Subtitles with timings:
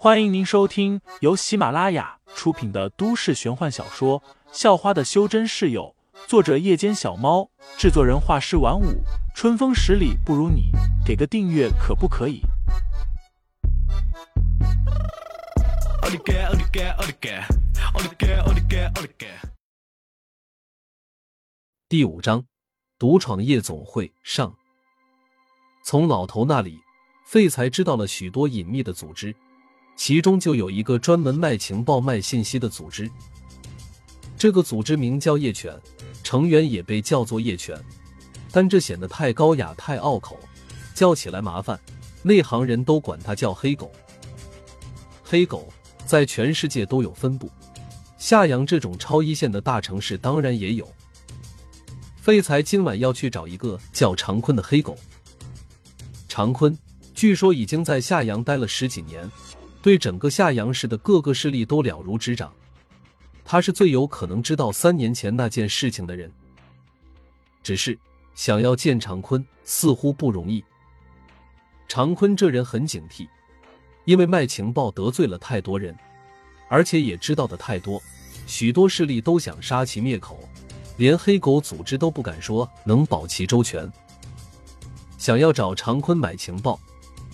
[0.00, 4.20] 欢迎您收听由喜马拉雅出品的都市玄幻小说
[4.52, 5.92] 《校花的修真室友》，
[6.28, 9.02] 作者：夜间小猫，制作人：画师晚舞，
[9.34, 10.70] 春风十里不如你，
[11.04, 12.42] 给个订阅可不可以？
[21.88, 22.44] 第五章，
[23.00, 24.54] 独闯夜总会上。
[25.82, 26.78] 从老头那里，
[27.26, 29.34] 废材知道了许多隐秘的组织。
[29.98, 33.10] 其中就有一个专门卖情报、卖信息的组织。
[34.38, 35.76] 这个组织名叫夜犬，
[36.22, 37.76] 成员也被叫做夜犬，
[38.52, 40.38] 但这显得太高雅、太拗口，
[40.94, 41.78] 叫起来麻烦。
[42.22, 43.92] 内行人都管它叫黑狗。
[45.24, 45.68] 黑狗
[46.06, 47.50] 在全世界都有分布，
[48.16, 50.88] 夏阳这种超一线的大城市当然也有。
[52.16, 54.96] 废材今晚要去找一个叫长坤的黑狗。
[56.28, 56.78] 长坤
[57.14, 59.28] 据说已经在夏阳待了十几年。
[59.80, 62.52] 对整个夏阳市的各个势力都了如指掌，
[63.44, 66.30] 他是最有可能知道三年前那件事情的人。
[67.62, 67.98] 只是
[68.34, 70.64] 想要见长坤似乎不容易。
[71.86, 73.28] 长坤这人很警惕，
[74.04, 75.96] 因为卖情报得罪了太多人，
[76.68, 78.02] 而且也知道的太多，
[78.46, 80.48] 许多势力都想杀其灭口，
[80.96, 83.90] 连黑狗组织都不敢说能保其周全。
[85.16, 86.78] 想要找长坤买情报。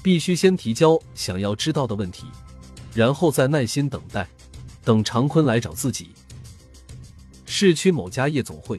[0.04, 2.26] 必须先提交想要知道的问题，
[2.92, 4.28] 然后再耐心等待，
[4.84, 6.10] 等常坤来找自己。
[7.46, 8.78] 市区某家夜总会，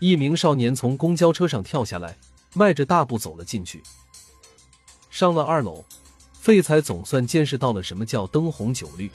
[0.00, 2.18] 一名少年从公交车上跳下来，
[2.54, 3.84] 迈着大步走了进去。
[5.10, 5.84] 上了二楼，
[6.32, 9.08] 废材总算见识到了什么叫灯红酒绿。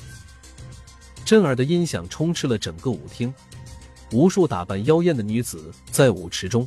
[1.25, 3.33] 震耳的音响充斥了整个舞厅，
[4.13, 6.65] 无数打扮妖艳的女子在舞池中，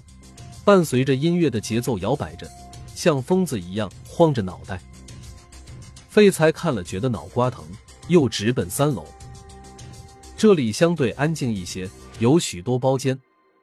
[0.66, 2.46] 伴随着音乐的节奏摇摆着。
[3.02, 4.80] 像疯子一样晃着脑袋，
[6.08, 7.64] 废材看了觉得脑瓜疼，
[8.06, 9.04] 又直奔三楼。
[10.36, 13.20] 这里相对安静一些，有许多包间，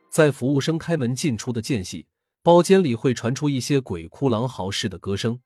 [0.09, 2.05] 在服务生开门进出的间隙，
[2.43, 5.39] 包间里会传出一些鬼哭狼嚎似的歌声。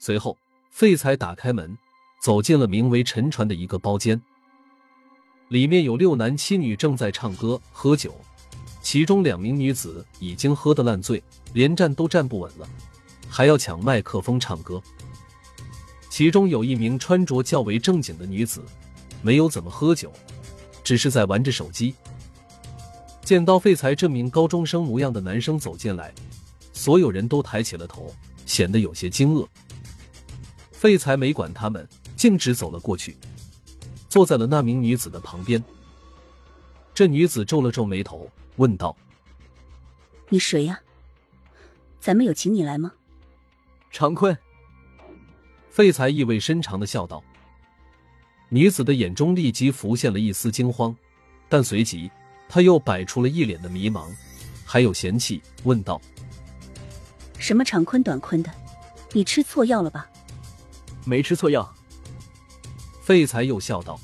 [0.00, 0.36] 随后，
[0.72, 1.78] 废材打开门，
[2.20, 4.20] 走进了名为“沉船”的一个包间，
[5.46, 8.12] 里面有六男七女正在唱歌喝酒。
[8.84, 11.20] 其中两名女子已经喝得烂醉，
[11.54, 12.68] 连站都站不稳了，
[13.30, 14.80] 还要抢麦克风唱歌。
[16.10, 18.62] 其中有一名穿着较为正经的女子，
[19.22, 20.12] 没有怎么喝酒，
[20.84, 21.94] 只是在玩着手机。
[23.24, 26.12] 见到废材这名高中生模样的男生走进来，
[26.74, 28.14] 所有人都抬起了头，
[28.44, 29.48] 显得有些惊愕。
[30.70, 33.16] 废材没管他们，径直走了过去，
[34.10, 35.64] 坐在了那名女子的旁边。
[36.92, 38.30] 这女子皱了皱眉头。
[38.56, 38.96] 问道
[40.28, 40.80] ：“你谁呀？
[42.00, 42.92] 咱们有请你来吗？”
[43.90, 44.36] 长坤，
[45.70, 47.22] 废材意味深长的笑道。
[48.48, 50.94] 女子的眼中立即浮现了一丝惊慌，
[51.48, 52.10] 但随即
[52.48, 54.08] 她又摆出了一脸的迷茫，
[54.64, 56.00] 还有嫌弃，问道
[57.38, 58.50] ：“什么长坤短坤的？
[59.12, 60.08] 你吃错药了吧
[61.04, 61.74] ？”“没吃错药。”
[63.02, 63.98] 废材又笑道：“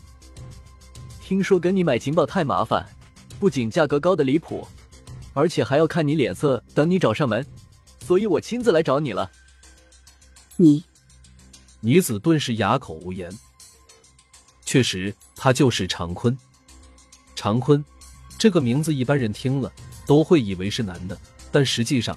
[1.22, 2.84] 听说跟你买情报太麻烦。”
[3.40, 4.68] 不仅价格高的离谱，
[5.32, 7.44] 而且还要看你脸色等你找上门，
[8.06, 9.30] 所以我亲自来找你了。
[10.58, 10.84] 你，
[11.80, 13.32] 女子顿时哑口无言。
[14.66, 16.36] 确实，他就是常坤。
[17.34, 17.82] 常坤
[18.38, 19.72] 这个名字，一般人听了
[20.06, 21.18] 都会以为是男的，
[21.50, 22.16] 但实际上，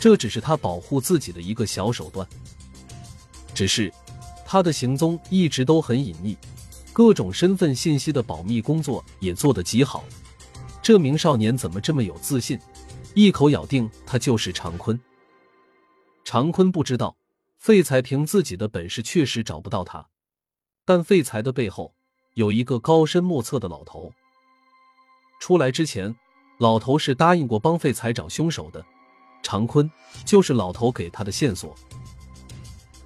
[0.00, 2.26] 这只是他保护自己的一个小手段。
[3.54, 3.92] 只是，
[4.46, 6.38] 他的行踪一直都很隐秘，
[6.94, 10.02] 各种身份信息的保密工作也做得极好。
[10.84, 12.60] 这名少年怎么这么有自信，
[13.14, 15.00] 一口咬定他就是常坤。
[16.24, 17.16] 常坤不知道，
[17.56, 20.06] 废材凭自己的本事确实找不到他，
[20.84, 21.94] 但废材的背后
[22.34, 24.12] 有一个高深莫测的老头。
[25.40, 26.14] 出来之前，
[26.58, 28.84] 老头是答应过帮废材找凶手的，
[29.42, 29.90] 常坤
[30.26, 31.74] 就是老头给他的线索。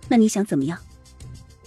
[0.09, 0.77] 那你想怎么样？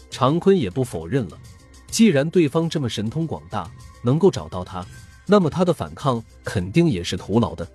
[0.10, 1.40] 常坤也不否认了，
[1.88, 3.72] 既然对方这么神通广大，
[4.04, 4.86] 能够找到他。
[5.26, 7.68] 那么他的反抗肯定也是徒劳的。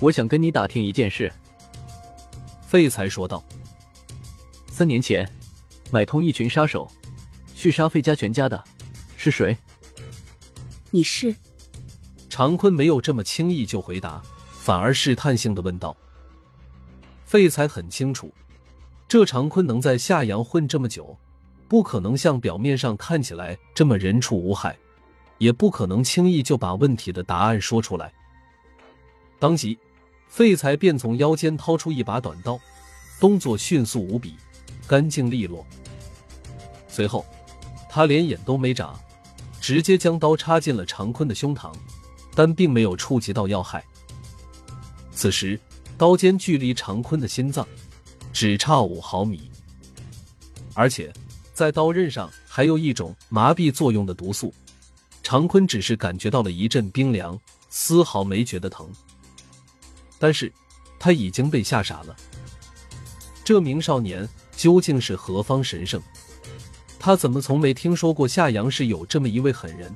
[0.00, 1.32] 我想跟你打听一件事。”
[2.66, 3.42] 废材说道。
[4.68, 5.30] “三年前，
[5.90, 6.90] 买通一群杀手，
[7.54, 8.62] 去杀费家全家的，
[9.16, 9.56] 是谁
[10.90, 11.34] ？”“你是？”
[12.28, 15.96] 常坤没有这么轻易就回答，反而试探性的问道。
[17.24, 18.34] 废材很清楚，
[19.06, 21.16] 这常坤能在夏阳混这么久，
[21.68, 24.76] 不可能像表面上看起来这么人畜无害。
[25.38, 28.12] 也不可能轻易就把问题的答案说出来。
[29.38, 29.78] 当即，
[30.28, 32.58] 废材便从腰间掏出一把短刀，
[33.20, 34.36] 动作迅速无比，
[34.86, 35.66] 干净利落。
[36.88, 37.26] 随后，
[37.90, 38.94] 他连眼都没眨，
[39.60, 41.72] 直接将刀插进了长坤的胸膛，
[42.34, 43.84] 但并没有触及到要害。
[45.12, 45.58] 此时，
[45.98, 47.66] 刀尖距离长坤的心脏
[48.32, 49.50] 只差五毫米，
[50.74, 51.12] 而且
[51.52, 54.52] 在刀刃上还有一种麻痹作用的毒素。
[55.24, 57.36] 长坤只是感觉到了一阵冰凉，
[57.70, 58.86] 丝毫没觉得疼。
[60.18, 60.52] 但是，
[60.98, 62.14] 他已经被吓傻了。
[63.42, 66.00] 这名少年究竟是何方神圣？
[66.98, 69.92] 他怎么从没听说过夏阳市有这么一位狠人，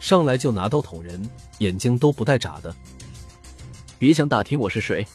[0.00, 2.74] 上来就拿刀捅人，眼睛都不带眨的？
[3.96, 5.06] 别想打听我是谁！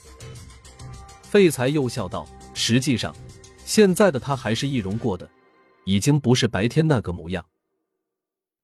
[1.21, 2.25] 废材又笑道
[2.55, 3.13] ：“实际上，
[3.65, 5.29] 现在的他还是易容过的，
[5.83, 7.45] 已经不是白天那个模样。”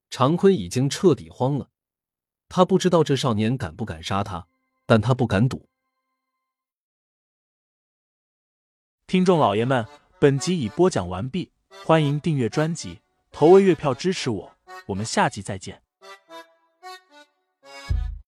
[0.10, 1.70] 常坤已经彻底慌了，
[2.48, 4.48] 他不知道这少年敢不敢杀他，
[4.86, 5.68] 但他不敢赌。
[9.08, 9.86] 听众老爷们，
[10.20, 11.52] 本集已播讲完毕，
[11.86, 14.56] 欢迎订阅专辑，投喂月票支持我，
[14.88, 15.85] 我们下集再见。